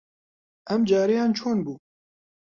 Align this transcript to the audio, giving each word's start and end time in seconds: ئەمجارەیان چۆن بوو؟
ئەمجارەیان 0.69 1.31
چۆن 1.37 1.57
بوو؟ 1.65 1.75